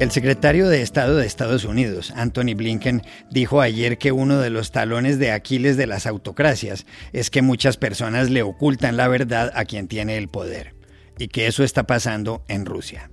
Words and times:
El 0.00 0.10
secretario 0.10 0.70
de 0.70 0.80
Estado 0.80 1.18
de 1.18 1.26
Estados 1.26 1.66
Unidos, 1.66 2.10
Anthony 2.16 2.54
Blinken, 2.56 3.02
dijo 3.30 3.60
ayer 3.60 3.98
que 3.98 4.12
uno 4.12 4.38
de 4.38 4.48
los 4.48 4.72
talones 4.72 5.18
de 5.18 5.30
Aquiles 5.30 5.76
de 5.76 5.86
las 5.86 6.06
autocracias 6.06 6.86
es 7.12 7.28
que 7.28 7.42
muchas 7.42 7.76
personas 7.76 8.30
le 8.30 8.42
ocultan 8.42 8.96
la 8.96 9.08
verdad 9.08 9.52
a 9.54 9.66
quien 9.66 9.88
tiene 9.88 10.16
el 10.16 10.28
poder, 10.28 10.74
y 11.18 11.28
que 11.28 11.46
eso 11.46 11.64
está 11.64 11.82
pasando 11.82 12.42
en 12.48 12.64
Rusia. 12.64 13.10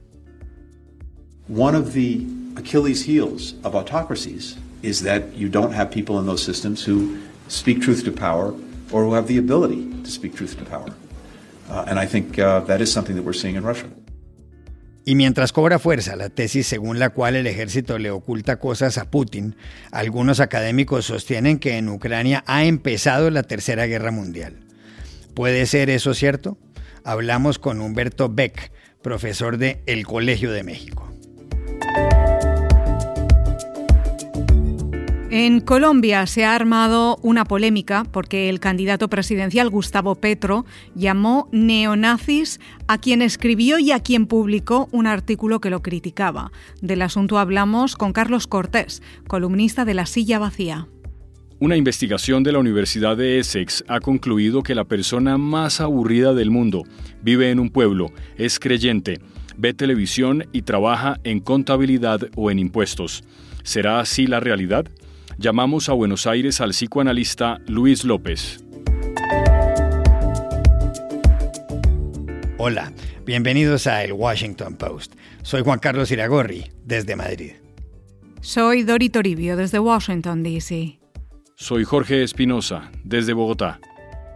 One 1.50 1.78
of 1.78 1.92
the 1.92 2.26
Achilles 2.56 3.06
heels 3.06 3.56
of 3.66 3.76
autocracies 3.76 4.58
is 4.82 5.04
that 5.04 5.24
you 5.36 5.50
don't 5.50 5.74
have 5.74 5.92
people 5.92 6.18
in 6.22 6.26
those 6.26 6.42
systems 6.42 6.88
who 6.88 7.18
speak 7.50 7.82
truth 7.82 8.06
to 8.06 8.14
power 8.14 8.54
or 8.94 9.04
who 9.04 9.14
have 9.14 9.28
the 9.28 9.38
ability 9.38 9.90
to 10.06 10.10
speak 10.10 10.36
truth 10.36 10.58
to 10.58 10.64
power. 10.64 10.94
Uh, 11.70 11.84
and 11.90 12.00
I 12.00 12.06
think 12.06 12.40
uh, 12.40 12.62
that 12.62 12.80
is 12.80 12.90
something 12.90 13.18
that 13.18 13.26
we're 13.26 13.34
seeing 13.34 13.58
in 13.58 13.66
Russia. 13.66 13.88
Y 15.08 15.16
mientras 15.16 15.54
cobra 15.54 15.80
fuerza 15.80 16.18
la 16.18 16.28
tesis 16.28 16.68
según 16.68 17.00
la 17.00 17.12
cual 17.12 17.38
el 17.38 17.48
ejército 17.48 17.98
le 17.98 18.12
oculta 18.12 18.60
cosas 18.60 18.98
a 18.98 19.10
Putin, 19.10 19.56
algunos 19.90 20.42
académicos 20.42 21.06
sostienen 21.06 21.60
que 21.60 21.78
en 21.78 21.88
Ucrania 21.88 22.44
ha 22.46 22.66
empezado 22.66 23.30
la 23.30 23.44
Tercera 23.44 23.86
Guerra 23.86 24.12
Mundial. 24.12 24.58
¿Puede 25.34 25.66
ser 25.66 25.90
eso 25.90 26.14
cierto? 26.14 26.58
Hablamos 27.06 27.58
con 27.58 27.80
Humberto 27.80 28.28
Beck, 28.28 28.74
profesor 29.02 29.58
de 29.58 29.82
El 29.86 30.06
Colegio 30.06 30.52
de 30.52 30.64
México. 30.64 31.10
En 35.40 35.60
Colombia 35.60 36.26
se 36.26 36.46
ha 36.46 36.56
armado 36.56 37.20
una 37.22 37.46
polémica 37.46 38.06
porque 38.12 38.50
el 38.50 38.60
candidato 38.60 39.08
presidencial 39.08 39.70
Gustavo 39.70 40.16
Petro 40.16 40.66
llamó 40.96 41.48
neonazis 41.52 42.60
a 42.88 42.98
quien 42.98 43.22
escribió 43.22 43.78
y 43.78 43.92
a 43.92 44.00
quien 44.00 44.26
publicó 44.26 44.90
un 44.92 45.06
artículo 45.06 45.62
que 45.62 45.70
lo 45.70 45.84
criticaba. 45.84 46.52
Del 46.82 47.04
asunto 47.04 47.38
hablamos 47.38 47.96
con 47.96 48.14
Carlos 48.14 48.48
Cortés, 48.48 49.04
columnista 49.28 49.86
de 49.86 49.94
La 49.94 50.08
Silla 50.08 50.40
Vacía. 50.40 50.88
Una 51.60 51.76
investigación 51.76 52.42
de 52.42 52.54
la 52.54 52.58
Universidad 52.58 53.16
de 53.16 53.38
Essex 53.38 53.84
ha 53.88 54.00
concluido 54.00 54.64
que 54.64 54.74
la 54.74 54.86
persona 54.86 55.38
más 55.38 55.82
aburrida 55.82 56.34
del 56.34 56.50
mundo 56.50 56.82
vive 57.22 57.52
en 57.52 57.60
un 57.60 57.70
pueblo, 57.70 58.12
es 58.38 58.58
creyente, 58.58 59.20
ve 59.56 59.76
televisión 59.76 60.48
y 60.52 60.64
trabaja 60.64 61.20
en 61.24 61.42
contabilidad 61.42 62.22
o 62.36 62.50
en 62.50 62.58
impuestos. 62.58 63.24
¿Será 63.62 64.00
así 64.00 64.26
la 64.26 64.40
realidad? 64.40 64.88
Llamamos 65.38 65.90
a 65.90 65.94
Buenos 65.94 66.28
Aires 66.28 66.62
al 66.62 66.72
psicoanalista 66.72 67.60
Luis 67.68 68.04
López. 68.04 68.64
Hola, 72.58 72.92
bienvenidos 73.26 73.86
a 73.88 74.04
El 74.04 74.14
Washington 74.14 74.76
Post. 74.76 75.14
Soy 75.44 75.64
Juan 75.64 75.80
Carlos 75.80 76.12
Iragorri, 76.12 76.72
desde 76.84 77.16
Madrid. 77.16 77.54
Soy 78.42 78.84
Dori 78.84 79.10
Toribio, 79.10 79.56
desde 79.56 79.80
Washington, 79.80 80.44
D.C. 80.44 81.00
Soy 81.56 81.84
Jorge 81.84 82.24
Espinosa, 82.24 82.92
desde 83.04 83.34
Bogotá. 83.34 83.80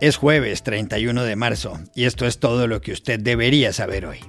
Es 0.01 0.17
jueves 0.17 0.63
31 0.63 1.23
de 1.23 1.35
marzo 1.35 1.79
y 1.95 2.05
esto 2.05 2.25
es 2.25 2.39
todo 2.39 2.67
lo 2.67 2.81
que 2.81 2.91
usted 2.91 3.19
debería 3.19 3.73
saber 3.73 4.05
hoy. 4.05 4.19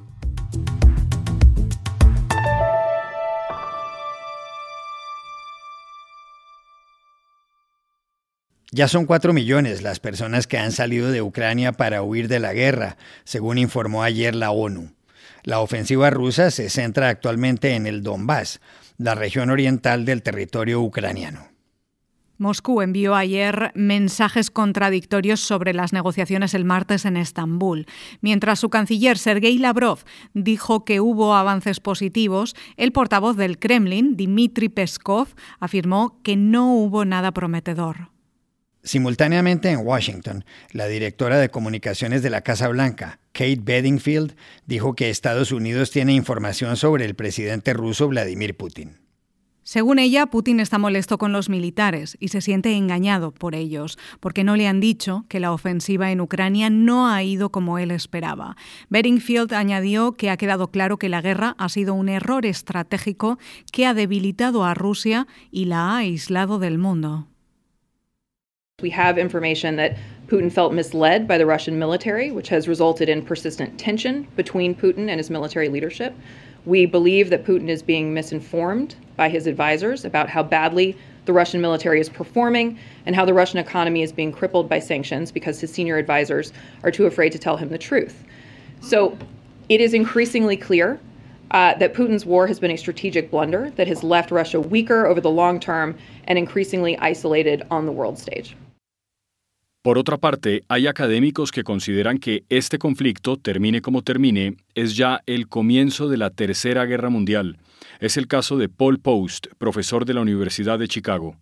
Ya 8.75 8.89
son 8.89 9.05
cuatro 9.05 9.35
millones 9.35 9.83
las 9.83 10.01
personas 10.01 10.47
que 10.47 10.57
han 10.57 10.73
salido 10.73 11.11
de 11.11 11.21
Ucrania 11.21 11.73
para 11.73 12.03
huir 12.03 12.27
de 12.27 12.41
la 12.41 12.55
guerra, 12.55 12.97
según 13.25 13.59
informó 13.59 14.03
ayer 14.03 14.35
la 14.35 14.51
ONU. 14.51 14.95
La 15.45 15.61
ofensiva 15.61 16.09
rusa 16.09 16.51
se 16.51 16.71
centra 16.71 17.11
actualmente 17.11 17.75
en 17.75 17.87
el 17.87 18.03
Donbass, 18.03 18.63
la 18.97 19.15
región 19.15 19.51
oriental 19.51 20.07
del 20.07 20.23
territorio 20.23 20.81
ucraniano. 20.81 21.49
Moscú 22.39 22.81
envió 22.81 23.15
ayer 23.15 23.73
mensajes 23.75 24.51
contradictorios 24.51 25.41
sobre 25.41 25.75
las 25.75 25.93
negociaciones 25.93 26.55
el 26.55 26.65
martes 26.65 27.05
en 27.05 27.19
Estambul. 27.19 27.87
Mientras 28.23 28.59
su 28.59 28.71
canciller 28.71 29.19
Sergei 29.19 29.59
Lavrov 29.59 29.99
dijo 30.33 30.87
que 30.87 30.99
hubo 30.99 31.35
avances 31.35 31.79
positivos, 31.79 32.57
el 32.79 32.91
portavoz 32.93 33.37
del 33.37 33.59
Kremlin, 33.59 34.17
Dmitry 34.17 34.71
Peskov, 34.71 35.29
afirmó 35.61 36.21
que 36.23 36.37
no 36.37 36.75
hubo 36.75 37.05
nada 37.05 37.33
prometedor. 37.33 38.12
Simultáneamente 38.85 39.71
en 39.71 39.87
Washington, 39.87 40.45
la 40.73 40.89
directora 40.89 41.39
de 41.39 41.51
comunicaciones 41.51 42.23
de 42.23 42.31
la 42.31 42.41
Casa 42.41 42.67
Blanca, 42.67 43.21
Kate 43.31 43.61
Bedingfield, 43.63 44.35
dijo 44.67 44.95
que 44.95 45.09
Estados 45.09 45.53
Unidos 45.53 45.93
tiene 45.93 46.15
información 46.15 46.77
sobre 46.77 47.05
el 47.05 47.15
presidente 47.15 47.75
ruso 47.75 48.09
Vladimir 48.09 48.57
Putin. 48.57 49.03
Según 49.63 50.01
ella, 50.01 50.27
Putin 50.27 50.59
está 50.59 50.79
molesto 50.79 51.19
con 51.19 51.33
los 51.33 51.49
militares 51.49 52.17
y 52.19 52.29
se 52.29 52.41
siente 52.41 52.73
engañado 52.73 53.33
por 53.33 53.55
ellos, 53.55 53.97
porque 54.19 54.43
no 54.43 54.57
le 54.57 54.67
han 54.67 54.81
dicho 54.81 55.25
que 55.29 55.39
la 55.39 55.53
ofensiva 55.53 56.11
en 56.11 56.21
Ucrania 56.21 56.69
no 56.69 57.09
ha 57.09 57.23
ido 57.23 57.53
como 57.53 57.79
él 57.79 57.93
esperaba. 57.93 58.57
Bedingfield 58.89 59.53
añadió 59.53 60.15
que 60.15 60.31
ha 60.31 60.37
quedado 60.37 60.73
claro 60.73 60.99
que 60.99 61.09
la 61.09 61.23
guerra 61.23 61.55
ha 61.59 61.69
sido 61.69 61.95
un 61.95 62.09
error 62.09 62.45
estratégico 62.45 63.39
que 63.71 63.87
ha 63.87 63.95
debilitado 63.95 64.65
a 64.65 64.75
Rusia 64.75 65.29
y 65.53 65.67
la 65.67 65.91
ha 65.93 65.99
aislado 65.99 66.59
del 66.59 66.79
mundo. 66.79 67.29
We 68.83 68.91
have 68.91 69.17
information 69.17 69.77
that 69.77 69.97
Putin 70.27 70.53
felt 70.53 70.73
misled 70.73 71.29
by 71.29 71.39
the 71.39 71.47
Russian 71.47 71.79
military, 71.79 72.33
which 72.33 72.49
has 72.49 72.69
resulted 72.69 73.09
in 73.09 73.23
persistent 73.25 73.79
tension 73.79 74.27
between 74.37 74.75
Putin 74.75 75.09
and 75.09 75.19
his 75.19 75.31
military 75.31 75.69
leadership. 75.69 76.15
We 76.65 76.87
believe 76.87 77.31
that 77.31 77.45
Putin 77.45 77.69
is 77.69 77.83
being 77.83 78.13
misinformed 78.13 78.97
by 79.17 79.29
his 79.29 79.47
advisors 79.47 80.05
about 80.05 80.29
how 80.29 80.43
badly 80.43 80.97
the 81.25 81.33
Russian 81.33 81.61
military 81.61 82.01
is 82.01 82.09
performing 82.09 82.79
and 83.07 83.15
how 83.15 83.25
the 83.25 83.35
Russian 83.35 83.59
economy 83.59 84.03
is 84.03 84.13
being 84.13 84.33
crippled 84.33 84.69
by 84.69 84.81
sanctions 84.81 85.31
because 85.31 85.61
his 85.61 85.73
senior 85.73 85.97
advisors 85.97 86.53
are 86.83 86.91
too 86.91 87.07
afraid 87.07 87.31
to 87.33 87.39
tell 87.39 87.57
him 87.57 87.69
the 87.69 87.79
truth. 87.79 88.25
So 88.81 89.17
it 89.69 89.81
is 89.81 89.95
increasingly 89.95 90.57
clear 90.57 90.99
uh, 91.53 91.75
that 91.75 91.95
Putin's 91.95 92.27
war 92.27 92.47
has 92.47 92.59
been 92.59 92.71
a 92.71 92.77
strategic 92.77 93.31
blunder 93.31 93.71
that 93.77 93.87
has 93.87 94.03
left 94.03 94.31
Russia 94.31 94.61
weaker 94.61 95.07
over 95.07 95.21
the 95.21 95.31
long 95.31 95.61
term 95.61 95.97
and 96.25 96.39
increasingly 96.39 96.97
isolated 96.99 97.63
on 97.71 97.87
the 97.87 97.93
world 97.93 98.19
stage. 98.19 98.57
Por 99.83 99.99
otra 99.99 100.17
parte, 100.17 100.63
hay 100.69 100.87
académicos 100.87 101.51
que 101.51 101.65
consideran 101.65 102.19
que 102.19 102.45
este 102.49 102.79
conflicto, 102.79 103.37
termine 103.37 103.83
como 103.83 104.03
termine, 104.03 104.55
es 104.77 104.95
ya 104.95 105.23
el 105.27 105.49
comienzo 105.49 106.09
de 106.09 106.19
la 106.19 106.31
Tercera 106.31 106.85
Guerra 106.85 107.11
Mundial. 107.11 107.59
Es 107.99 108.17
el 108.17 108.29
caso 108.29 108.57
de 108.57 108.69
Paul 108.69 109.01
Post, 109.01 109.49
profesor 109.59 110.05
de 110.05 110.15
la 110.15 110.21
Universidad 110.21 110.79
de 110.79 110.87
Chicago. 110.87 111.37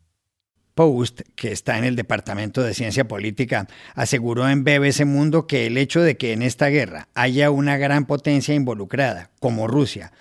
Post, 0.74 1.20
que 1.34 1.52
está 1.52 1.76
en 1.76 1.84
el 1.84 1.96
Departamento 1.96 2.62
de 2.62 2.72
Ciencia 2.72 3.06
Política, 3.06 3.68
aseguró 3.94 4.48
en 4.48 4.64
BBC 4.64 5.04
Mundo 5.04 5.46
que 5.46 5.66
el 5.66 5.76
hecho 5.76 6.00
de 6.00 6.16
que 6.16 6.32
en 6.32 6.40
esta 6.40 6.68
guerra 6.68 7.08
haya 7.14 7.50
una 7.50 7.76
gran 7.76 8.06
potencia 8.06 8.54
involucrada, 8.54 9.30
como 9.38 9.66
Rusia, 9.66 10.12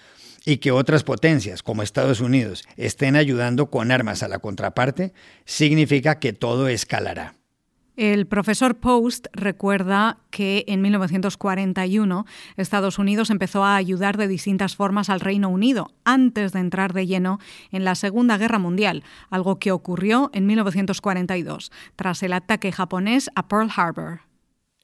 y 0.43 0.57
que 0.57 0.71
otras 0.71 1.05
potencias, 1.05 1.63
como 1.63 1.83
Estados 1.83 2.19
Unidos, 2.19 2.67
estén 2.75 3.15
ayudando 3.15 3.67
con 3.69 3.91
armas 3.91 4.23
a 4.23 4.27
la 4.27 4.39
contraparte, 4.39 5.13
significa 5.45 6.19
que 6.19 6.33
todo 6.33 6.67
escalará. 6.67 7.38
El 7.99 8.27
profesor 8.27 8.77
Post 8.77 9.27
recuerda 9.33 10.19
que 10.29 10.63
en 10.69 10.81
1941 10.81 12.25
Estados 12.55 12.97
Unidos 12.97 13.29
empezó 13.29 13.65
a 13.65 13.75
ayudar 13.75 14.15
de 14.15 14.29
distintas 14.29 14.77
formas 14.77 15.09
al 15.09 15.19
Reino 15.19 15.49
Unido 15.49 15.91
antes 16.05 16.53
de 16.53 16.61
entrar 16.61 16.93
de 16.93 17.07
lleno 17.07 17.39
en 17.73 17.83
la 17.83 17.95
Segunda 17.95 18.37
Guerra 18.37 18.57
Mundial, 18.57 19.03
algo 19.29 19.59
que 19.59 19.73
ocurrió 19.73 20.31
en 20.33 20.45
1942, 20.45 21.73
tras 21.97 22.23
el 22.23 22.31
ataque 22.31 22.71
japonés 22.71 23.29
a 23.35 23.49
Pearl 23.49 23.69
Harbor. 23.75 24.21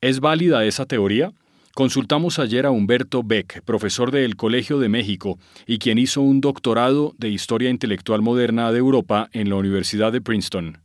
¿Es 0.02 0.20
válida 0.20 0.66
esa 0.66 0.86
teoría? 0.86 1.32
Consultamos 1.74 2.38
ayer 2.38 2.66
a 2.66 2.72
Humberto 2.72 3.24
Beck, 3.24 3.62
profesor 3.64 4.12
del 4.12 4.36
Colegio 4.36 4.78
de 4.78 4.90
México 4.90 5.40
y 5.66 5.78
quien 5.78 6.00
hizo 6.00 6.20
un 6.20 6.42
doctorado 6.42 7.14
de 7.18 7.30
Historia 7.30 7.70
Intelectual 7.70 8.22
Moderna 8.22 8.74
de 8.74 8.80
Europa 8.80 9.30
en 9.32 9.48
la 9.48 9.56
Universidad 9.56 10.12
de 10.12 10.20
Princeton. 10.20 10.85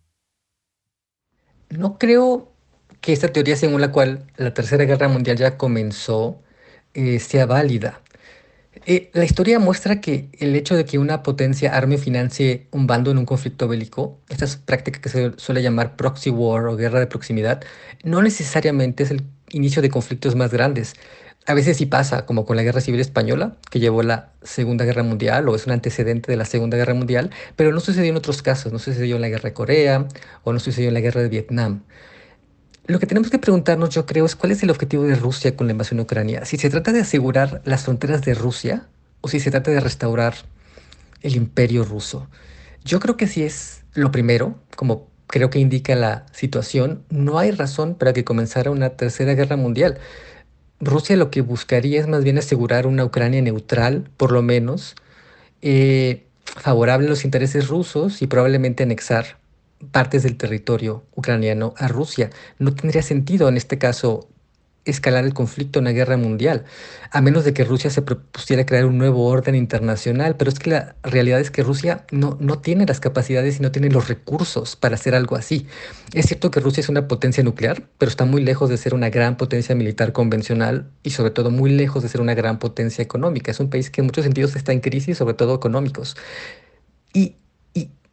No 1.70 1.98
creo 1.98 2.52
que 3.00 3.12
esta 3.12 3.28
teoría 3.28 3.56
según 3.56 3.80
la 3.80 3.92
cual 3.92 4.26
la 4.36 4.52
Tercera 4.54 4.84
Guerra 4.84 5.08
Mundial 5.08 5.36
ya 5.36 5.56
comenzó 5.56 6.42
eh, 6.94 7.20
sea 7.20 7.46
válida. 7.46 8.00
Eh, 8.86 9.10
la 9.14 9.24
historia 9.24 9.58
muestra 9.58 10.00
que 10.00 10.30
el 10.38 10.56
hecho 10.56 10.74
de 10.76 10.84
que 10.84 10.98
una 10.98 11.22
potencia 11.22 11.76
arme 11.76 11.96
y 11.96 11.98
financie 11.98 12.66
un 12.72 12.86
bando 12.86 13.10
en 13.10 13.18
un 13.18 13.26
conflicto 13.26 13.68
bélico, 13.68 14.18
esta 14.28 14.44
es 14.44 14.56
práctica 14.56 15.00
que 15.00 15.08
se 15.08 15.32
suele 15.38 15.62
llamar 15.62 15.96
proxy 15.96 16.30
war 16.30 16.66
o 16.66 16.76
guerra 16.76 17.00
de 17.00 17.06
proximidad, 17.06 17.62
no 18.04 18.22
necesariamente 18.22 19.02
es 19.04 19.10
el 19.10 19.24
inicio 19.50 19.82
de 19.82 19.90
conflictos 19.90 20.34
más 20.36 20.52
grandes. 20.52 20.94
A 21.46 21.54
veces 21.54 21.78
sí 21.78 21.86
pasa, 21.86 22.26
como 22.26 22.44
con 22.44 22.56
la 22.56 22.62
Guerra 22.62 22.80
Civil 22.80 23.00
Española, 23.00 23.56
que 23.70 23.80
llevó 23.80 24.02
la 24.02 24.32
Segunda 24.42 24.84
Guerra 24.84 25.02
Mundial 25.02 25.48
o 25.48 25.56
es 25.56 25.66
un 25.66 25.72
antecedente 25.72 26.30
de 26.30 26.36
la 26.36 26.44
Segunda 26.44 26.76
Guerra 26.76 26.94
Mundial, 26.94 27.30
pero 27.56 27.72
no 27.72 27.80
sucedió 27.80 28.10
en 28.10 28.16
otros 28.16 28.42
casos, 28.42 28.72
no 28.72 28.78
sucedió 28.78 29.16
en 29.16 29.22
la 29.22 29.28
Guerra 29.28 29.48
de 29.48 29.54
Corea 29.54 30.06
o 30.44 30.52
no 30.52 30.60
sucedió 30.60 30.88
en 30.88 30.94
la 30.94 31.00
Guerra 31.00 31.22
de 31.22 31.28
Vietnam. 31.28 31.82
Lo 32.86 32.98
que 32.98 33.06
tenemos 33.06 33.30
que 33.30 33.38
preguntarnos, 33.38 33.90
yo 33.90 34.04
creo, 34.04 34.26
es 34.26 34.36
cuál 34.36 34.52
es 34.52 34.62
el 34.62 34.70
objetivo 34.70 35.04
de 35.04 35.14
Rusia 35.14 35.56
con 35.56 35.66
la 35.66 35.72
invasión 35.72 36.00
a 36.00 36.02
Ucrania. 36.02 36.44
Si 36.44 36.56
se 36.56 36.70
trata 36.70 36.92
de 36.92 37.00
asegurar 37.00 37.62
las 37.64 37.84
fronteras 37.84 38.22
de 38.22 38.34
Rusia 38.34 38.88
o 39.20 39.28
si 39.28 39.40
se 39.40 39.50
trata 39.50 39.70
de 39.70 39.80
restaurar 39.80 40.34
el 41.22 41.36
imperio 41.36 41.84
ruso. 41.84 42.28
Yo 42.84 43.00
creo 43.00 43.16
que 43.16 43.26
si 43.26 43.42
es 43.42 43.84
lo 43.94 44.10
primero, 44.10 44.58
como 44.76 45.08
creo 45.26 45.50
que 45.50 45.58
indica 45.58 45.94
la 45.94 46.26
situación, 46.32 47.04
no 47.10 47.38
hay 47.38 47.50
razón 47.52 47.94
para 47.94 48.12
que 48.12 48.24
comenzara 48.24 48.70
una 48.70 48.90
tercera 48.90 49.34
guerra 49.34 49.56
mundial. 49.56 49.98
Rusia 50.80 51.16
lo 51.16 51.30
que 51.30 51.42
buscaría 51.42 52.00
es 52.00 52.08
más 52.08 52.24
bien 52.24 52.38
asegurar 52.38 52.86
una 52.86 53.04
Ucrania 53.04 53.42
neutral, 53.42 54.10
por 54.16 54.32
lo 54.32 54.42
menos, 54.42 54.94
eh, 55.62 56.26
favorable 56.44 57.06
a 57.06 57.10
los 57.10 57.24
intereses 57.24 57.68
rusos 57.68 58.22
y 58.22 58.26
probablemente 58.26 58.82
anexar 58.82 59.38
partes 59.92 60.22
del 60.22 60.36
territorio 60.36 61.04
ucraniano 61.14 61.74
a 61.76 61.88
Rusia. 61.88 62.30
No 62.58 62.74
tendría 62.74 63.02
sentido 63.02 63.48
en 63.48 63.56
este 63.56 63.78
caso 63.78 64.28
escalar 64.84 65.24
el 65.24 65.34
conflicto 65.34 65.78
en 65.78 65.84
una 65.84 65.92
guerra 65.92 66.16
mundial, 66.16 66.64
a 67.10 67.20
menos 67.20 67.44
de 67.44 67.52
que 67.52 67.64
Rusia 67.64 67.90
se 67.90 68.02
propusiera 68.02 68.64
crear 68.64 68.86
un 68.86 68.98
nuevo 68.98 69.26
orden 69.26 69.54
internacional, 69.54 70.36
pero 70.36 70.50
es 70.50 70.58
que 70.58 70.70
la 70.70 70.96
realidad 71.02 71.40
es 71.40 71.50
que 71.50 71.62
Rusia 71.62 72.04
no, 72.10 72.36
no 72.40 72.58
tiene 72.58 72.86
las 72.86 73.00
capacidades 73.00 73.58
y 73.58 73.62
no 73.62 73.72
tiene 73.72 73.90
los 73.90 74.08
recursos 74.08 74.76
para 74.76 74.94
hacer 74.94 75.14
algo 75.14 75.36
así. 75.36 75.66
Es 76.12 76.26
cierto 76.26 76.50
que 76.50 76.60
Rusia 76.60 76.80
es 76.80 76.88
una 76.88 77.08
potencia 77.08 77.42
nuclear, 77.44 77.82
pero 77.98 78.10
está 78.10 78.24
muy 78.24 78.42
lejos 78.42 78.70
de 78.70 78.76
ser 78.76 78.94
una 78.94 79.10
gran 79.10 79.36
potencia 79.36 79.74
militar 79.74 80.12
convencional 80.12 80.90
y 81.02 81.10
sobre 81.10 81.30
todo 81.30 81.50
muy 81.50 81.70
lejos 81.70 82.02
de 82.02 82.08
ser 82.08 82.20
una 82.20 82.34
gran 82.34 82.58
potencia 82.58 83.02
económica. 83.02 83.50
Es 83.50 83.60
un 83.60 83.70
país 83.70 83.90
que 83.90 84.00
en 84.00 84.06
muchos 84.06 84.24
sentidos 84.24 84.56
está 84.56 84.72
en 84.72 84.80
crisis, 84.80 85.18
sobre 85.18 85.34
todo 85.34 85.54
económicos. 85.54 86.16
Y 87.12 87.36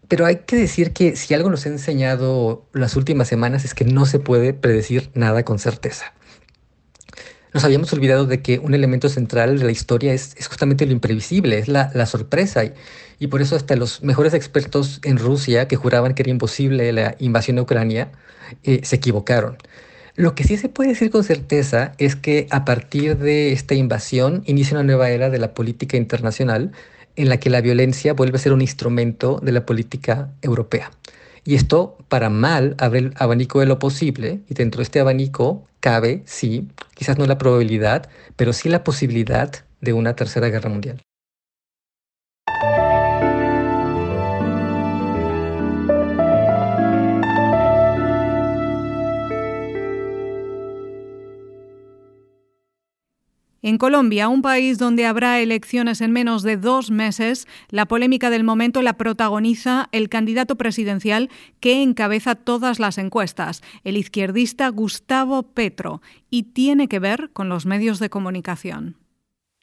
pero 0.08 0.26
hay 0.26 0.38
que 0.38 0.56
decir 0.56 0.94
que 0.94 1.16
si 1.16 1.34
algo 1.34 1.50
nos 1.50 1.66
ha 1.66 1.70
enseñado 1.70 2.66
las 2.74 2.96
últimas 2.96 3.28
semanas 3.28 3.66
es 3.66 3.74
que 3.74 3.86
no 3.86 4.06
se 4.06 4.20
puede 4.20 4.54
predecir 4.54 5.12
nada 5.14 5.44
con 5.44 5.60
certeza. 5.60 6.14
Nos 7.58 7.64
habíamos 7.64 7.92
olvidado 7.92 8.28
de 8.28 8.44
que 8.44 8.60
un 8.60 8.76
elemento 8.76 9.10
central 9.10 9.58
de 9.58 9.66
la 9.66 9.72
historia 9.72 10.14
es, 10.14 10.36
justamente 10.48 10.86
lo 10.86 10.92
imprevisible, 10.92 11.58
es 11.58 11.68
la, 11.68 12.06
sorpresa. 12.06 12.62
Y, 13.18 13.26
por 13.26 13.42
eso 13.42 13.56
hasta 13.56 13.76
los 13.76 14.04
mejores 14.04 14.36
expertos 14.36 15.00
en 15.04 15.18
Rusia 15.18 15.68
que 15.68 15.76
juraban 15.76 16.14
que 16.14 16.22
era 16.22 16.30
imposible 16.30 16.94
la 16.94 17.16
invasión 17.18 17.56
de 17.56 17.64
Ucrania, 17.64 18.12
eh, 18.64 18.82
se 18.84 18.98
equivocaron. 18.98 19.58
Lo 20.16 20.36
que 20.36 20.44
sí 20.44 20.56
se 20.56 20.70
puede 20.70 20.90
decir 20.90 21.10
con 21.10 21.24
certeza 21.24 21.94
es 21.98 22.16
que 22.16 22.46
a 22.52 22.64
partir 22.64 23.18
de 23.18 23.54
esta 23.54 23.74
invasión 23.74 24.44
inicia 24.46 24.76
una 24.76 24.84
nueva 24.84 25.10
era 25.10 25.32
de 25.32 25.40
la 25.40 25.56
política 25.56 25.98
internacional 25.98 26.74
en 27.16 27.28
la 27.28 27.40
que 27.40 27.50
la 27.50 27.62
violencia 27.62 28.14
vuelve 28.14 28.38
a 28.38 28.40
ser 28.40 28.54
un 28.54 28.62
instrumento 28.62 29.40
de 29.42 29.52
la 29.52 29.66
política 29.66 30.30
europea. 30.44 30.92
Y 31.48 31.56
esto, 31.56 31.96
para 32.10 32.30
mal, 32.30 32.76
abre 32.78 33.00
el 33.00 33.14
abanico 33.16 33.62
de 33.62 33.68
lo 33.68 33.80
posible, 33.80 34.42
y 34.50 34.54
dentro 34.54 34.80
de 34.80 34.84
este 34.84 35.00
abanico 35.00 35.66
cabe, 35.80 36.22
sí, 36.26 36.68
quizás 36.94 37.18
no 37.18 37.26
la 37.26 37.38
probabilidad, 37.38 38.10
pero 38.36 38.52
sí 38.52 38.68
la 38.68 38.84
posibilidad 38.84 39.54
de 39.80 39.94
una 39.94 40.14
tercera 40.14 40.50
guerra 40.50 40.70
mundial. 40.70 41.02
En 53.68 53.78
Colombia, 53.78 54.30
un 54.30 54.42
país 54.42 54.78
donde 54.78 55.06
habrá 55.06 55.42
elecciones 55.42 56.00
en 56.00 56.14
menos 56.14 56.42
de 56.42 56.56
dos 56.56 56.90
meses, 56.90 57.50
la 57.70 57.86
polémica 57.86 58.30
del 58.30 58.46
momento 58.46 58.82
la 58.82 58.94
protagoniza 58.94 59.90
el 59.92 60.08
candidato 60.08 60.56
presidencial 60.56 61.30
que 61.60 61.84
encabeza 61.84 62.36
todas 62.36 62.80
las 62.80 62.98
encuestas, 62.98 63.62
el 63.84 63.98
izquierdista 63.98 64.70
Gustavo 64.70 65.44
Petro, 65.44 66.02
y 66.30 66.44
tiene 66.44 66.88
que 66.88 67.00
ver 67.00 67.30
con 67.34 67.50
los 67.50 67.66
medios 67.66 68.00
de 68.00 68.10
comunicación. 68.10 68.96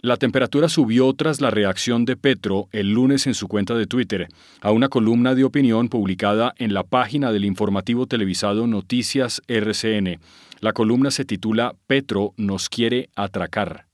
La 0.01 0.19
temperatura 0.19 0.69
subió 0.69 1.11
tras 1.15 1.41
la 1.41 1.51
reacción 1.51 2.05
de 2.05 2.19
Petro 2.19 2.69
el 2.73 2.93
lunes 2.93 3.27
en 3.27 3.33
su 3.33 3.49
cuenta 3.49 3.75
de 3.75 3.87
Twitter 3.87 4.29
a 4.61 4.71
una 4.71 4.91
columna 4.91 5.35
de 5.35 5.45
opinión 5.45 5.89
publicada 5.89 6.53
en 6.59 6.75
la 6.75 6.83
página 6.83 7.33
del 7.33 7.47
informativo 7.47 8.07
televisado 8.07 8.67
Noticias 8.67 9.41
RCN. 9.49 10.21
La 10.61 10.75
columna 10.75 11.11
se 11.11 11.25
titula 11.25 11.75
Petro 11.87 12.35
nos 12.37 12.69
quiere 12.69 13.09
atracar. 13.17 13.94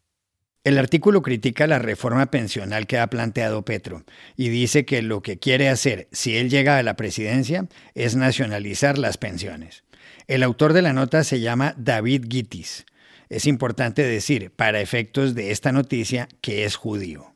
El 0.62 0.76
artículo 0.76 1.22
critica 1.22 1.66
la 1.66 1.78
reforma 1.78 2.30
pensional 2.30 2.86
que 2.86 2.98
ha 2.98 3.06
planteado 3.06 3.64
Petro 3.64 4.04
y 4.36 4.50
dice 4.50 4.84
que 4.84 5.00
lo 5.00 5.22
que 5.22 5.38
quiere 5.38 5.70
hacer 5.70 6.06
si 6.12 6.36
él 6.36 6.50
llega 6.50 6.76
a 6.76 6.82
la 6.82 6.96
presidencia 6.96 7.66
es 7.94 8.14
nacionalizar 8.14 8.98
las 8.98 9.16
pensiones. 9.16 9.84
El 10.26 10.42
autor 10.42 10.74
de 10.74 10.82
la 10.82 10.92
nota 10.92 11.24
se 11.24 11.40
llama 11.40 11.74
David 11.78 12.26
Gitis. 12.28 12.84
Es 13.30 13.46
importante 13.46 14.02
decir, 14.02 14.50
para 14.50 14.82
efectos 14.82 15.34
de 15.34 15.50
esta 15.50 15.72
noticia, 15.72 16.28
que 16.42 16.64
es 16.64 16.76
judío. 16.76 17.32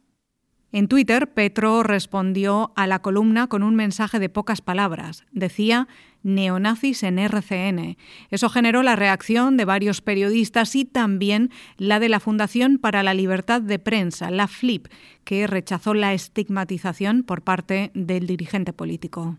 En 0.75 0.89
Twitter, 0.89 1.29
Petro 1.29 1.85
respondió 1.85 2.73
a 2.75 2.89
la 2.89 2.99
columna 2.99 3.47
con 3.47 3.63
un 3.63 3.77
mensaje 3.77 4.19
de 4.19 4.29
pocas 4.29 4.61
palabras. 4.61 5.23
Decía 5.31 5.87
neonazis 6.25 7.05
en 7.05 7.21
RCN. 7.21 7.97
Eso 8.31 8.49
generó 8.49 8.83
la 8.83 8.97
reacción 8.97 9.57
de 9.57 9.67
varios 9.67 10.01
periodistas 10.01 10.75
y 10.75 10.85
también 10.85 11.53
la 11.79 12.01
de 12.01 12.09
la 12.09 12.19
Fundación 12.19 12.79
para 12.79 13.05
la 13.05 13.15
Libertad 13.15 13.63
de 13.63 13.79
Prensa, 13.79 14.33
la 14.33 14.49
FLIP, 14.49 14.89
que 15.23 15.47
rechazó 15.47 15.95
la 15.95 16.13
estigmatización 16.13 17.23
por 17.23 17.43
parte 17.43 17.93
del 17.95 18.27
dirigente 18.27 18.73
político. 18.73 19.39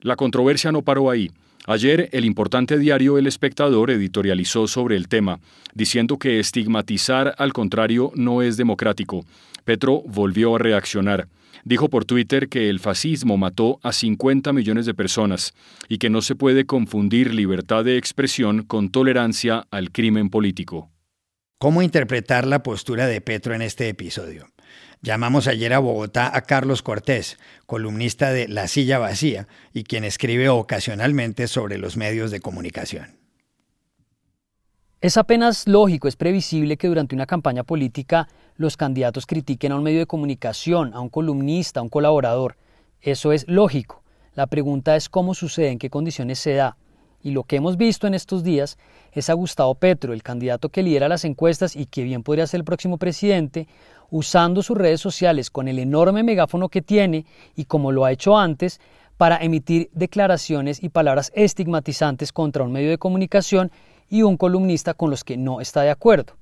La 0.00 0.16
controversia 0.16 0.72
no 0.72 0.80
paró 0.80 1.10
ahí. 1.10 1.30
Ayer 1.66 2.08
el 2.12 2.24
importante 2.24 2.78
diario 2.78 3.18
El 3.18 3.26
Espectador 3.26 3.90
editorializó 3.90 4.68
sobre 4.68 4.96
el 4.96 5.08
tema, 5.08 5.38
diciendo 5.74 6.16
que 6.16 6.38
estigmatizar 6.38 7.34
al 7.36 7.52
contrario 7.52 8.10
no 8.14 8.40
es 8.40 8.56
democrático. 8.56 9.26
Petro 9.66 10.04
volvió 10.06 10.54
a 10.54 10.58
reaccionar. 10.60 11.28
Dijo 11.64 11.90
por 11.90 12.04
Twitter 12.04 12.48
que 12.48 12.70
el 12.70 12.78
fascismo 12.78 13.36
mató 13.36 13.80
a 13.82 13.92
50 13.92 14.52
millones 14.52 14.86
de 14.86 14.94
personas 14.94 15.54
y 15.88 15.98
que 15.98 16.08
no 16.08 16.22
se 16.22 16.36
puede 16.36 16.66
confundir 16.66 17.34
libertad 17.34 17.84
de 17.84 17.98
expresión 17.98 18.62
con 18.62 18.90
tolerancia 18.90 19.66
al 19.72 19.90
crimen 19.90 20.30
político. 20.30 20.92
¿Cómo 21.58 21.82
interpretar 21.82 22.46
la 22.46 22.62
postura 22.62 23.08
de 23.08 23.20
Petro 23.20 23.54
en 23.54 23.62
este 23.62 23.88
episodio? 23.88 24.46
Llamamos 25.02 25.48
ayer 25.48 25.72
a 25.72 25.80
Bogotá 25.80 26.30
a 26.32 26.42
Carlos 26.42 26.82
Cortés, 26.82 27.36
columnista 27.66 28.30
de 28.30 28.46
La 28.46 28.68
Silla 28.68 29.00
Vacía 29.00 29.48
y 29.72 29.82
quien 29.82 30.04
escribe 30.04 30.48
ocasionalmente 30.48 31.48
sobre 31.48 31.78
los 31.78 31.96
medios 31.96 32.30
de 32.30 32.38
comunicación. 32.38 33.15
Es 35.02 35.18
apenas 35.18 35.68
lógico, 35.68 36.08
es 36.08 36.16
previsible 36.16 36.78
que 36.78 36.88
durante 36.88 37.14
una 37.14 37.26
campaña 37.26 37.64
política 37.64 38.28
los 38.56 38.78
candidatos 38.78 39.26
critiquen 39.26 39.72
a 39.72 39.76
un 39.76 39.82
medio 39.82 39.98
de 39.98 40.06
comunicación, 40.06 40.94
a 40.94 41.00
un 41.00 41.10
columnista, 41.10 41.80
a 41.80 41.82
un 41.82 41.90
colaborador. 41.90 42.56
Eso 43.02 43.32
es 43.32 43.46
lógico. 43.46 44.02
La 44.34 44.46
pregunta 44.46 44.96
es 44.96 45.10
cómo 45.10 45.34
sucede, 45.34 45.68
en 45.68 45.78
qué 45.78 45.90
condiciones 45.90 46.38
se 46.38 46.54
da. 46.54 46.78
Y 47.22 47.32
lo 47.32 47.44
que 47.44 47.56
hemos 47.56 47.76
visto 47.76 48.06
en 48.06 48.14
estos 48.14 48.42
días 48.42 48.78
es 49.12 49.28
a 49.28 49.34
Gustavo 49.34 49.74
Petro, 49.74 50.14
el 50.14 50.22
candidato 50.22 50.70
que 50.70 50.82
lidera 50.82 51.08
las 51.08 51.26
encuestas 51.26 51.76
y 51.76 51.84
que 51.84 52.02
bien 52.02 52.22
podría 52.22 52.46
ser 52.46 52.60
el 52.60 52.64
próximo 52.64 52.96
presidente, 52.96 53.68
usando 54.10 54.62
sus 54.62 54.78
redes 54.78 55.02
sociales 55.02 55.50
con 55.50 55.68
el 55.68 55.78
enorme 55.78 56.22
megáfono 56.22 56.70
que 56.70 56.80
tiene 56.80 57.26
y 57.54 57.66
como 57.66 57.92
lo 57.92 58.06
ha 58.06 58.12
hecho 58.12 58.38
antes, 58.38 58.80
para 59.18 59.36
emitir 59.38 59.90
declaraciones 59.92 60.82
y 60.82 60.88
palabras 60.88 61.32
estigmatizantes 61.34 62.32
contra 62.32 62.64
un 62.64 62.72
medio 62.72 62.88
de 62.88 62.98
comunicación 62.98 63.70
y 64.08 64.22
un 64.22 64.36
columnista 64.36 64.94
con 64.94 65.10
los 65.10 65.24
que 65.24 65.36
no 65.36 65.60
está 65.60 65.82
de 65.82 65.90
acuerdo. 65.90 66.34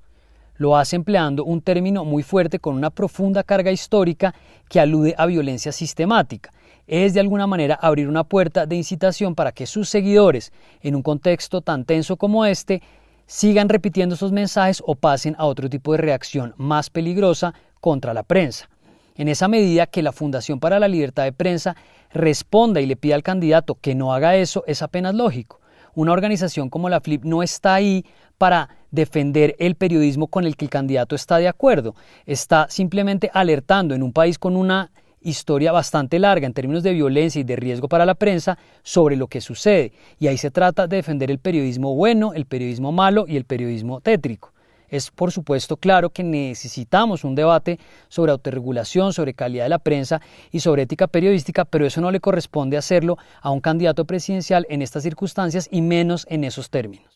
Lo 0.57 0.77
hace 0.77 0.97
empleando 0.97 1.45
un 1.45 1.61
término 1.61 2.05
muy 2.05 2.23
fuerte 2.23 2.61
con 2.61 2.77
una 2.77 2.91
profunda 2.91 3.43
carga 3.43 3.73
histórica 3.73 4.35
que 4.69 4.79
alude 4.79 5.15
a 5.19 5.27
violencia 5.27 5.73
sistemática. 5.73 6.51
Es 6.87 7.15
de 7.15 7.21
alguna 7.21 7.47
manera 7.47 7.75
abrir 7.75 8.09
una 8.09 8.25
puerta 8.25 8.67
de 8.67 8.77
incitación 8.77 9.35
para 9.35 9.53
que 9.53 9.67
sus 9.67 9.89
seguidores, 9.89 10.53
en 10.81 10.95
un 10.95 11.03
contexto 11.03 11.61
tan 11.61 11.85
tenso 11.85 12.17
como 12.17 12.45
este, 12.45 12.83
sigan 13.27 13.69
repitiendo 13.69 14.15
esos 14.15 14.33
mensajes 14.33 14.83
o 14.87 14.95
pasen 14.95 15.35
a 15.39 15.47
otro 15.47 15.69
tipo 15.69 15.93
de 15.93 15.99
reacción 15.99 16.55
más 16.57 16.91
peligrosa 16.91 17.55
contra 17.81 18.15
la 18.15 18.23
prensa. 18.23 18.69
En 19.17 19.29
esa 19.29 19.49
medida 19.49 19.87
que 19.87 20.03
la 20.03 20.13
Fundación 20.13 20.61
para 20.61 20.79
la 20.79 20.89
Libertad 20.89 21.25
de 21.25 21.33
Prensa 21.33 21.77
responda 22.13 22.81
y 22.81 22.87
le 22.87 22.97
pida 22.97 23.15
al 23.15 23.23
candidato 23.23 23.77
que 23.77 23.95
no 23.95 24.13
haga 24.13 24.37
eso, 24.37 24.65
es 24.67 24.83
apenas 24.83 25.15
lógico. 25.15 25.61
Una 25.95 26.13
organización 26.13 26.71
como 26.71 26.89
la 26.89 27.01
FLIP 27.01 27.25
no 27.25 27.43
está 27.43 27.75
ahí 27.75 28.05
para 28.39 28.69
defender 28.91 29.55
el 29.59 29.75
periodismo 29.75 30.27
con 30.27 30.45
el 30.45 30.57
que 30.57 30.65
el 30.65 30.71
candidato 30.71 31.15
está 31.15 31.39
de 31.39 31.49
acuerdo. 31.49 31.95
Está 32.27 32.67
simplemente 32.69 33.31
alertando 33.33 33.95
en 33.95 34.03
un 34.03 34.13
país 34.13 34.39
con 34.39 34.57
una 34.57 34.91
historia 35.21 35.73
bastante 35.73 36.19
larga 36.19 36.47
en 36.47 36.53
términos 36.53 36.83
de 36.83 36.93
violencia 36.93 37.41
y 37.41 37.45
de 37.45 37.57
riesgo 37.57 37.89
para 37.89 38.07
la 38.07 38.15
prensa 38.15 38.59
sobre 38.83 39.17
lo 39.17 39.27
que 39.27 39.41
sucede. 39.41 39.93
Y 40.19 40.27
ahí 40.27 40.37
se 40.37 40.51
trata 40.51 40.87
de 40.87 40.97
defender 40.97 41.31
el 41.31 41.39
periodismo 41.39 41.95
bueno, 41.95 42.33
el 42.35 42.47
periodismo 42.47 42.93
malo 42.93 43.25
y 43.27 43.37
el 43.37 43.45
periodismo 43.45 44.01
tétrico. 44.01 44.54
Es 44.95 45.11
por 45.11 45.33
supuesto 45.33 45.77
claro 45.77 46.11
que 46.11 46.23
necesitamos 46.23 47.25
un 47.25 47.35
debate 47.35 47.81
sobre 48.09 48.31
autorregulación, 48.31 49.13
sobre 49.13 49.35
calidad 49.35 49.65
de 49.65 49.71
la 49.71 49.81
prensa 49.81 50.21
y 50.53 50.61
sobre 50.61 50.83
ética 50.83 51.09
periodística, 51.09 51.65
pero 51.65 51.85
eso 51.85 52.01
no 52.01 52.13
le 52.13 52.21
corresponde 52.21 52.77
hacerlo 52.77 53.19
a 53.43 53.51
un 53.51 53.61
candidato 53.61 54.05
presidencial 54.05 54.69
en 54.71 54.83
estas 54.83 55.03
circunstancias 55.03 55.69
y 55.73 55.83
menos 55.83 56.29
en 56.31 56.45
esos 56.45 56.71
términos. 56.71 57.14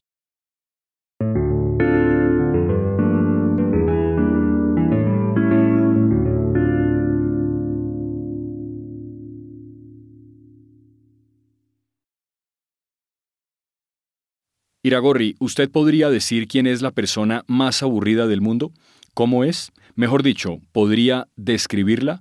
Iragorri, 14.88 15.37
¿usted 15.38 15.71
podría 15.71 16.09
decir 16.09 16.49
quién 16.49 16.66
es 16.66 16.80
la 16.80 16.92
persona 16.92 17.45
más 17.47 17.83
aburrida 17.83 18.26
del 18.26 18.40
mundo? 18.40 18.73
¿Cómo 19.12 19.45
es? 19.45 19.71
Mejor 19.97 20.23
dicho, 20.23 20.61
¿podría 20.73 21.28
describirla? 21.37 22.21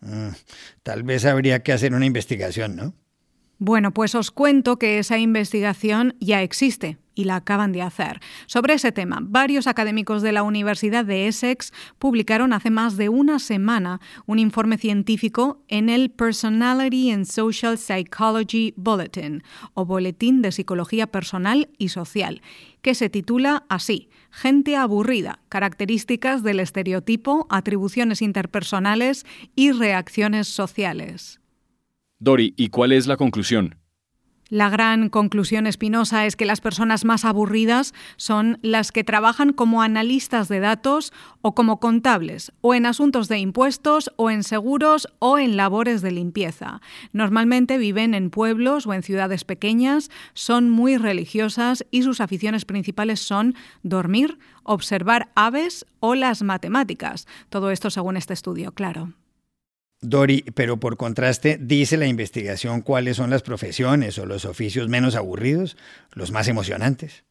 Mm, 0.00 0.28
tal 0.84 1.02
vez 1.02 1.24
habría 1.24 1.64
que 1.64 1.72
hacer 1.72 1.94
una 1.94 2.06
investigación, 2.06 2.76
¿no? 2.76 2.94
Bueno, 3.60 3.92
pues 3.92 4.14
os 4.14 4.30
cuento 4.30 4.78
que 4.78 5.00
esa 5.00 5.18
investigación 5.18 6.14
ya 6.20 6.42
existe 6.42 6.98
y 7.16 7.24
la 7.24 7.34
acaban 7.34 7.72
de 7.72 7.82
hacer. 7.82 8.20
Sobre 8.46 8.74
ese 8.74 8.92
tema, 8.92 9.18
varios 9.20 9.66
académicos 9.66 10.22
de 10.22 10.30
la 10.30 10.44
Universidad 10.44 11.04
de 11.04 11.26
Essex 11.26 11.72
publicaron 11.98 12.52
hace 12.52 12.70
más 12.70 12.96
de 12.96 13.08
una 13.08 13.40
semana 13.40 14.00
un 14.26 14.38
informe 14.38 14.78
científico 14.78 15.60
en 15.66 15.88
el 15.88 16.12
Personality 16.12 17.10
and 17.10 17.24
Social 17.24 17.76
Psychology 17.76 18.74
Bulletin, 18.76 19.42
o 19.74 19.84
Boletín 19.84 20.40
de 20.40 20.52
Psicología 20.52 21.08
Personal 21.08 21.68
y 21.78 21.88
Social, 21.88 22.40
que 22.80 22.94
se 22.94 23.10
titula 23.10 23.64
así, 23.68 24.08
Gente 24.30 24.76
aburrida, 24.76 25.40
características 25.48 26.44
del 26.44 26.60
estereotipo, 26.60 27.48
atribuciones 27.50 28.22
interpersonales 28.22 29.26
y 29.56 29.72
reacciones 29.72 30.46
sociales. 30.46 31.37
Dori, 32.20 32.54
¿y 32.56 32.70
cuál 32.70 32.92
es 32.92 33.06
la 33.06 33.16
conclusión? 33.16 33.76
La 34.50 34.70
gran 34.70 35.10
conclusión 35.10 35.66
espinosa 35.66 36.24
es 36.24 36.34
que 36.34 36.46
las 36.46 36.62
personas 36.62 37.04
más 37.04 37.26
aburridas 37.26 37.92
son 38.16 38.58
las 38.62 38.92
que 38.92 39.04
trabajan 39.04 39.52
como 39.52 39.82
analistas 39.82 40.48
de 40.48 40.58
datos 40.58 41.12
o 41.42 41.54
como 41.54 41.80
contables, 41.80 42.50
o 42.62 42.74
en 42.74 42.86
asuntos 42.86 43.28
de 43.28 43.38
impuestos, 43.38 44.10
o 44.16 44.30
en 44.30 44.42
seguros, 44.42 45.06
o 45.18 45.38
en 45.38 45.58
labores 45.58 46.00
de 46.00 46.12
limpieza. 46.12 46.80
Normalmente 47.12 47.76
viven 47.76 48.14
en 48.14 48.30
pueblos 48.30 48.86
o 48.86 48.94
en 48.94 49.02
ciudades 49.02 49.44
pequeñas, 49.44 50.10
son 50.32 50.70
muy 50.70 50.96
religiosas 50.96 51.84
y 51.90 52.02
sus 52.02 52.22
aficiones 52.22 52.64
principales 52.64 53.20
son 53.20 53.54
dormir, 53.82 54.38
observar 54.62 55.28
aves 55.34 55.84
o 56.00 56.14
las 56.14 56.42
matemáticas. 56.42 57.28
Todo 57.50 57.70
esto 57.70 57.90
según 57.90 58.16
este 58.16 58.32
estudio, 58.32 58.72
claro. 58.72 59.12
Dori, 60.00 60.44
pero 60.54 60.78
por 60.78 60.96
contraste, 60.96 61.58
dice 61.60 61.96
la 61.96 62.06
investigación 62.06 62.82
cuáles 62.82 63.16
son 63.16 63.30
las 63.30 63.42
profesiones 63.42 64.18
o 64.18 64.26
los 64.26 64.44
oficios 64.44 64.88
menos 64.88 65.16
aburridos, 65.16 65.76
los 66.12 66.30
más 66.30 66.46
emocionantes. 66.48 67.24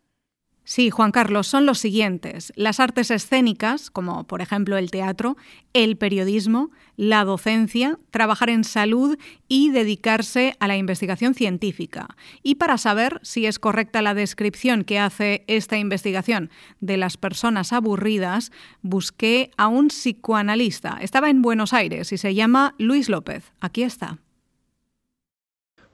Sí, 0.69 0.89
Juan 0.89 1.13
Carlos, 1.13 1.47
son 1.47 1.65
los 1.65 1.79
siguientes. 1.79 2.51
Las 2.57 2.81
artes 2.81 3.09
escénicas, 3.09 3.89
como 3.89 4.27
por 4.27 4.41
ejemplo 4.41 4.75
el 4.75 4.91
teatro, 4.91 5.37
el 5.71 5.95
periodismo, 5.95 6.71
la 6.97 7.23
docencia, 7.23 7.97
trabajar 8.11 8.49
en 8.49 8.65
salud 8.65 9.17
y 9.47 9.69
dedicarse 9.69 10.57
a 10.59 10.67
la 10.67 10.75
investigación 10.75 11.35
científica. 11.35 12.09
Y 12.43 12.55
para 12.55 12.77
saber 12.77 13.21
si 13.23 13.45
es 13.45 13.59
correcta 13.59 14.01
la 14.01 14.13
descripción 14.13 14.83
que 14.83 14.99
hace 14.99 15.45
esta 15.47 15.77
investigación 15.77 16.49
de 16.81 16.97
las 16.97 17.15
personas 17.15 17.71
aburridas, 17.71 18.51
busqué 18.81 19.51
a 19.55 19.69
un 19.69 19.87
psicoanalista. 19.87 20.97
Estaba 20.99 21.29
en 21.29 21.41
Buenos 21.41 21.71
Aires 21.71 22.11
y 22.11 22.17
se 22.17 22.35
llama 22.35 22.75
Luis 22.77 23.07
López. 23.07 23.53
Aquí 23.61 23.83
está. 23.83 24.19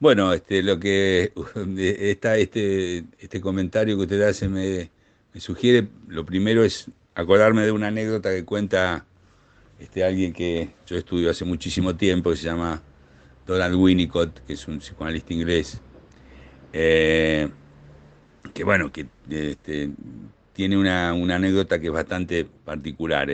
Bueno, 0.03 0.33
este, 0.33 0.61
lo 0.63 0.81
que 0.81 1.31
está 1.77 2.35
este, 2.35 3.05
este 3.19 3.39
comentario 3.39 3.95
que 3.95 4.01
usted 4.01 4.21
hace 4.23 4.49
me, 4.49 4.89
sugiere, 5.39 5.87
lo 6.09 6.25
primero 6.25 6.65
es 6.65 6.91
acordarme 7.15 7.61
de 7.61 7.71
una 7.71 7.87
anécdota 7.87 8.29
que 8.31 8.43
cuenta 8.43 9.05
este, 9.79 10.03
alguien 10.03 10.33
que 10.33 10.71
yo 10.85 10.97
estudio 10.97 11.29
hace 11.29 11.45
muchísimo 11.45 11.95
tiempo, 11.95 12.31
que 12.31 12.35
se 12.35 12.43
llama 12.43 12.83
Donald 13.47 13.75
Winnicott, 13.75 14.45
que 14.45 14.51
es 14.51 14.67
un 14.67 14.79
psicoanalista 14.79 15.33
inglés, 15.33 15.79
eh, 16.73 17.47
que 18.53 18.65
bueno, 18.65 18.91
que 18.91 19.07
este, 19.29 19.89
tiene 20.51 20.77
una, 20.77 21.11
anécdota 21.11 21.79
que 21.79 21.87
es 21.87 21.93
bastante 21.93 22.43
particular. 22.43 23.29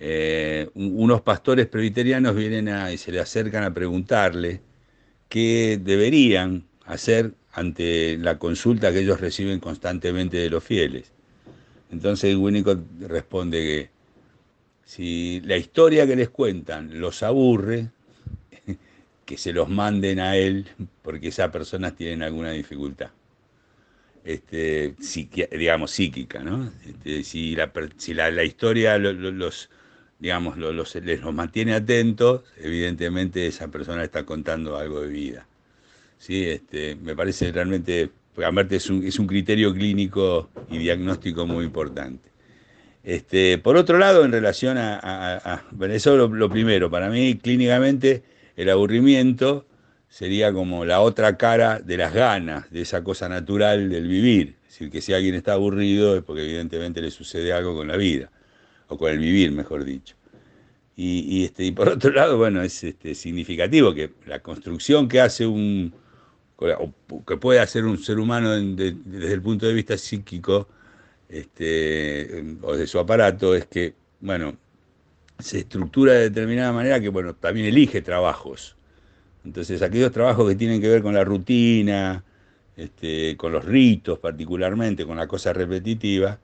Eh, 0.00 0.70
unos 0.74 1.20
pastores 1.20 1.66
presbiterianos 1.66 2.34
vienen 2.34 2.70
y 2.90 2.96
se 2.96 3.12
le 3.12 3.20
acercan 3.20 3.62
a 3.62 3.74
preguntarle 3.74 4.62
qué 5.28 5.80
deberían 5.82 6.64
hacer 6.84 7.32
ante 7.52 8.18
la 8.18 8.38
consulta 8.38 8.92
que 8.92 9.00
ellos 9.00 9.20
reciben 9.20 9.60
constantemente 9.60 10.36
de 10.36 10.50
los 10.50 10.62
fieles. 10.62 11.12
Entonces 11.90 12.36
Winnicott 12.36 12.80
responde 13.00 13.58
que 13.62 13.90
si 14.84 15.40
la 15.44 15.56
historia 15.56 16.06
que 16.06 16.16
les 16.16 16.28
cuentan 16.28 17.00
los 17.00 17.22
aburre, 17.22 17.88
que 19.24 19.36
se 19.36 19.52
los 19.52 19.68
manden 19.68 20.20
a 20.20 20.36
él 20.36 20.66
porque 21.02 21.28
esas 21.28 21.50
personas 21.50 21.96
tienen 21.96 22.22
alguna 22.22 22.52
dificultad. 22.52 23.10
Este, 24.24 24.96
digamos, 25.52 25.92
psíquica, 25.92 26.40
¿no? 26.40 26.72
Este, 26.84 27.22
si 27.22 27.54
la, 27.54 28.42
historia 28.44 28.98
los, 28.98 29.70
digamos, 30.18 30.56
los, 30.56 30.94
les 30.94 31.20
los 31.20 31.34
mantiene 31.34 31.74
atentos, 31.74 32.42
evidentemente 32.58 33.46
esa 33.46 33.68
persona 33.68 34.02
está 34.02 34.24
contando 34.24 34.76
algo 34.76 35.02
de 35.02 35.08
vida. 35.08 35.46
¿Sí? 36.18 36.44
Este, 36.44 36.96
me 36.96 37.14
parece 37.14 37.52
realmente, 37.52 38.10
aparte 38.44 38.76
es 38.76 38.88
un, 38.88 39.04
es 39.04 39.18
un 39.18 39.26
criterio 39.26 39.72
clínico 39.74 40.48
y 40.70 40.78
diagnóstico 40.78 41.46
muy 41.46 41.64
importante. 41.64 42.30
Este, 43.04 43.58
por 43.58 43.76
otro 43.76 43.98
lado, 43.98 44.24
en 44.24 44.32
relación 44.32 44.78
a, 44.78 45.62
eso 45.90 46.16
lo, 46.16 46.28
lo, 46.28 46.50
primero, 46.50 46.90
para 46.90 47.08
mí 47.08 47.36
clínicamente 47.36 48.24
el 48.56 48.70
aburrimiento 48.70 49.66
sería 50.08 50.52
como 50.52 50.84
la 50.84 51.00
otra 51.00 51.36
cara 51.36 51.78
de 51.78 51.98
las 51.98 52.12
ganas, 52.12 52.70
de 52.70 52.80
esa 52.80 53.04
cosa 53.04 53.28
natural 53.28 53.90
del 53.90 54.08
vivir. 54.08 54.56
Es 54.62 54.72
decir, 54.72 54.90
que 54.90 55.00
si 55.02 55.12
alguien 55.12 55.34
está 55.34 55.52
aburrido 55.52 56.16
es 56.16 56.22
porque 56.22 56.42
evidentemente 56.42 57.00
le 57.00 57.10
sucede 57.10 57.52
algo 57.52 57.76
con 57.76 57.86
la 57.86 57.96
vida 57.96 58.30
o 58.88 58.98
con 58.98 59.10
el 59.10 59.18
vivir, 59.18 59.52
mejor 59.52 59.84
dicho. 59.84 60.16
Y, 60.96 61.44
este, 61.44 61.64
y 61.64 61.72
por 61.72 61.88
otro 61.90 62.10
lado, 62.10 62.38
bueno, 62.38 62.62
es 62.62 62.82
este, 62.82 63.14
significativo 63.14 63.94
que 63.94 64.12
la 64.26 64.40
construcción 64.40 65.08
que 65.08 65.20
hace 65.20 65.46
un, 65.46 65.92
que 67.26 67.36
puede 67.36 67.60
hacer 67.60 67.84
un 67.84 67.98
ser 67.98 68.18
humano 68.18 68.52
desde 68.52 69.32
el 69.32 69.42
punto 69.42 69.66
de 69.66 69.74
vista 69.74 69.98
psíquico 69.98 70.68
este, 71.28 72.56
o 72.62 72.76
de 72.76 72.86
su 72.86 72.98
aparato 72.98 73.54
es 73.54 73.66
que, 73.66 73.94
bueno, 74.20 74.56
se 75.38 75.58
estructura 75.58 76.14
de 76.14 76.30
determinada 76.30 76.72
manera 76.72 77.00
que, 77.00 77.10
bueno, 77.10 77.34
también 77.34 77.66
elige 77.66 78.00
trabajos. 78.00 78.76
Entonces, 79.44 79.82
aquellos 79.82 80.12
trabajos 80.12 80.48
que 80.48 80.56
tienen 80.56 80.80
que 80.80 80.88
ver 80.88 81.02
con 81.02 81.14
la 81.14 81.24
rutina, 81.24 82.24
este, 82.76 83.36
con 83.36 83.52
los 83.52 83.64
ritos 83.64 84.18
particularmente, 84.18 85.06
con 85.06 85.16
la 85.18 85.26
cosa 85.26 85.52
repetitiva, 85.52 86.38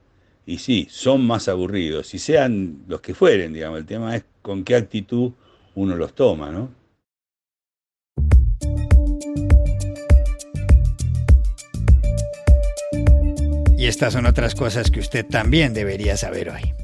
y 0.45 0.57
sí, 0.57 0.87
son 0.89 1.25
más 1.25 1.47
aburridos, 1.47 2.13
y 2.13 2.19
sean 2.19 2.83
los 2.87 3.01
que 3.01 3.13
fueren, 3.13 3.53
digamos, 3.53 3.79
el 3.79 3.85
tema 3.85 4.15
es 4.15 4.25
con 4.41 4.63
qué 4.63 4.75
actitud 4.75 5.31
uno 5.75 5.95
los 5.95 6.13
toma, 6.13 6.51
¿no? 6.51 6.69
Y 13.77 13.87
estas 13.87 14.13
son 14.13 14.25
otras 14.25 14.55
cosas 14.55 14.89
que 14.89 15.01
usted 15.01 15.25
también 15.25 15.73
debería 15.73 16.15
saber 16.15 16.49
hoy. 16.49 16.82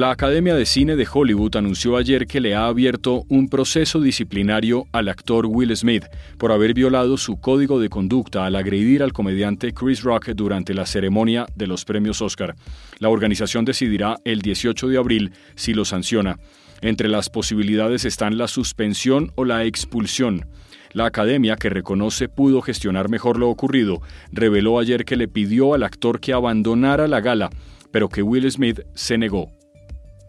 La 0.00 0.12
Academia 0.12 0.54
de 0.54 0.64
Cine 0.64 0.96
de 0.96 1.06
Hollywood 1.12 1.56
anunció 1.56 1.98
ayer 1.98 2.26
que 2.26 2.40
le 2.40 2.54
ha 2.54 2.68
abierto 2.68 3.24
un 3.28 3.50
proceso 3.50 4.00
disciplinario 4.00 4.86
al 4.92 5.10
actor 5.10 5.44
Will 5.44 5.76
Smith 5.76 6.06
por 6.38 6.52
haber 6.52 6.72
violado 6.72 7.18
su 7.18 7.38
código 7.38 7.78
de 7.78 7.90
conducta 7.90 8.46
al 8.46 8.56
agredir 8.56 9.02
al 9.02 9.12
comediante 9.12 9.74
Chris 9.74 10.02
Rock 10.02 10.30
durante 10.30 10.72
la 10.72 10.86
ceremonia 10.86 11.44
de 11.54 11.66
los 11.66 11.84
premios 11.84 12.22
Oscar. 12.22 12.56
La 12.98 13.10
organización 13.10 13.66
decidirá 13.66 14.16
el 14.24 14.40
18 14.40 14.88
de 14.88 14.96
abril 14.96 15.32
si 15.54 15.74
lo 15.74 15.84
sanciona. 15.84 16.38
Entre 16.80 17.10
las 17.10 17.28
posibilidades 17.28 18.06
están 18.06 18.38
la 18.38 18.48
suspensión 18.48 19.32
o 19.34 19.44
la 19.44 19.66
expulsión. 19.66 20.46
La 20.94 21.04
academia, 21.04 21.56
que 21.56 21.68
reconoce 21.68 22.30
pudo 22.30 22.62
gestionar 22.62 23.10
mejor 23.10 23.38
lo 23.38 23.50
ocurrido, 23.50 24.00
reveló 24.32 24.78
ayer 24.78 25.04
que 25.04 25.16
le 25.16 25.28
pidió 25.28 25.74
al 25.74 25.82
actor 25.82 26.20
que 26.20 26.32
abandonara 26.32 27.06
la 27.06 27.20
gala, 27.20 27.50
pero 27.90 28.08
que 28.08 28.22
Will 28.22 28.50
Smith 28.50 28.80
se 28.94 29.18
negó. 29.18 29.59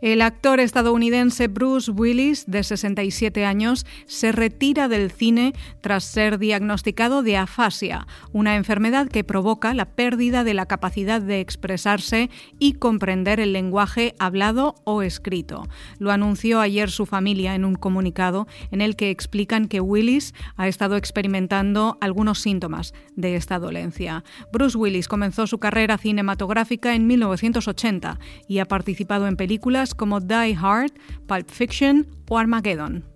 El 0.01 0.24
actor 0.24 0.60
estadounidense 0.60 1.48
Bruce 1.48 1.91
Willis, 1.91 2.46
de 2.48 2.63
67 2.63 3.46
años, 3.46 3.86
se 4.08 4.31
retira 4.31 4.88
del 4.88 5.12
cine 5.12 5.53
tras 5.79 6.03
ser 6.03 6.39
diagnosticado 6.39 7.22
de 7.22 7.38
afasia, 7.38 8.08
una 8.31 8.55
enfermedad 8.55 9.10
que 9.10 9.24
provoca 9.24 9.75
la 9.75 9.86
pérdida 9.86 10.43
de 10.43 10.55
la 10.55 10.65
capacidad 10.65 11.22
de 11.22 11.39
expresarse 11.39 12.31
y 12.58 12.74
comprender 12.74 13.39
el 13.39 13.53
lenguaje 13.53 14.15
hablado 14.17 14.74
o 14.86 15.03
escrito. 15.03 15.67
Lo 16.00 16.12
anunció 16.12 16.62
ayer 16.62 16.89
su 16.89 17.05
familia 17.05 17.53
en 17.53 17.63
un 17.63 17.75
comunicado 17.75 18.48
en 18.72 18.81
el 18.81 18.96
que 18.96 19.12
explican 19.12 19.67
que 19.67 19.81
Willis 19.81 20.34
ha 20.55 20.67
estado 20.67 20.98
experimentando 20.98 22.00
algunos 22.01 22.39
síntomas 22.39 22.96
de 23.15 23.36
esta 23.36 23.60
dolencia. 23.60 24.24
Bruce 24.51 24.79
Willis 24.79 25.08
comenzó 25.08 25.46
su 25.46 25.60
carrera 25.60 26.00
cinematográfica 26.00 26.96
en 26.96 27.05
1980 27.05 28.17
y 28.48 28.58
ha 28.58 28.65
participado 28.65 29.27
en 29.27 29.36
películas 29.36 29.91
como 29.94 30.20
Die 30.20 30.58
Hard, 30.60 30.92
Pulp 31.28 31.50
Fiction 31.50 32.08
o 32.30 32.38
Armageddon. 32.38 33.12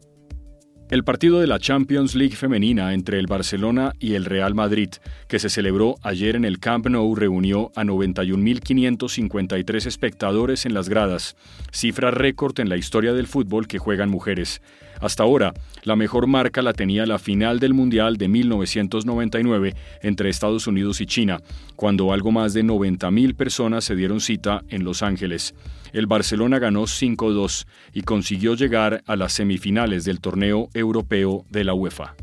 El 0.92 1.04
partido 1.04 1.40
de 1.40 1.48
la 1.48 1.58
Champions 1.58 2.14
League 2.14 2.36
femenina 2.36 2.94
entre 2.94 3.18
el 3.18 3.26
Barcelona 3.26 3.94
y 4.00 4.14
el 4.14 4.24
Real 4.24 4.54
Madrid, 4.54 4.90
que 5.28 5.40
se 5.40 5.50
celebró 5.50 5.96
ayer 6.04 6.36
en 6.36 6.46
el 6.46 6.60
Camp 6.60 6.86
Nou, 6.86 7.16
reunió 7.16 7.72
a 7.76 7.84
91.553 7.84 9.88
espectadores 9.88 10.68
en 10.68 10.76
las 10.76 10.88
gradas, 10.88 11.36
cifra 11.72 12.12
récord 12.12 12.60
en 12.60 12.70
la 12.70 12.78
historia 12.78 13.14
del 13.14 13.26
fútbol 13.26 13.68
que 13.68 13.80
juegan 13.80 14.12
mujeres. 14.12 14.62
Hasta 15.02 15.24
ahora, 15.24 15.56
la 15.84 15.96
mejor 15.96 16.28
marca 16.28 16.62
la 16.62 16.74
tenía 16.74 17.08
la 17.08 17.18
final 17.18 17.60
del 17.60 17.74
Mundial 17.74 18.18
de 18.18 18.28
1999 18.28 19.74
entre 20.04 20.30
Estados 20.30 20.68
Unidos 20.68 21.02
y 21.02 21.08
China, 21.08 21.40
cuando 21.76 22.14
algo 22.14 22.32
más 22.32 22.54
de 22.54 22.64
90.000 22.64 23.36
personas 23.36 23.86
se 23.86 23.96
dieron 23.96 24.22
cita 24.22 24.62
en 24.70 24.84
Los 24.84 25.02
Ángeles. 25.02 25.56
El 25.96 26.08
Barcelona 26.08 26.60
ganó 26.60 26.84
5-2 26.84 27.66
y 27.94 28.02
consiguió 28.02 28.54
llegar 28.54 29.02
a 29.08 29.16
las 29.16 29.32
semifinales 29.32 30.04
del 30.04 30.20
torneo 30.20 30.68
europeo 30.74 31.46
de 31.50 31.64
la 31.64 31.74
UEFA. 31.74 32.16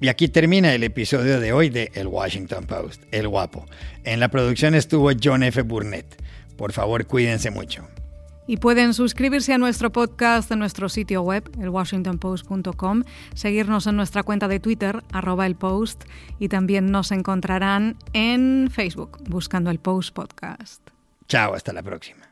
Y 0.00 0.08
aquí 0.08 0.26
termina 0.26 0.74
el 0.74 0.82
episodio 0.82 1.38
de 1.38 1.52
hoy 1.52 1.70
de 1.70 1.92
El 1.94 2.08
Washington 2.08 2.64
Post, 2.66 3.04
El 3.12 3.28
Guapo. 3.28 3.66
En 4.02 4.18
la 4.18 4.30
producción 4.30 4.74
estuvo 4.74 5.12
John 5.22 5.44
F. 5.44 5.62
Burnett. 5.62 6.20
Por 6.56 6.72
favor, 6.72 7.06
cuídense 7.06 7.52
mucho. 7.52 7.86
Y 8.48 8.56
pueden 8.56 8.94
suscribirse 8.94 9.52
a 9.52 9.58
nuestro 9.58 9.92
podcast 9.92 10.50
en 10.50 10.58
nuestro 10.58 10.88
sitio 10.88 11.22
web, 11.22 11.48
elwashingtonpost.com, 11.60 13.04
seguirnos 13.34 13.86
en 13.86 13.94
nuestra 13.94 14.24
cuenta 14.24 14.48
de 14.48 14.58
Twitter, 14.58 15.04
arroba 15.12 15.46
el 15.46 15.54
post, 15.54 16.02
y 16.40 16.48
también 16.48 16.90
nos 16.90 17.12
encontrarán 17.12 17.96
en 18.12 18.70
Facebook, 18.72 19.18
buscando 19.28 19.70
el 19.70 19.78
Post 19.78 20.12
Podcast. 20.12 20.82
Chao, 21.28 21.54
hasta 21.54 21.72
la 21.72 21.84
próxima. 21.84 22.31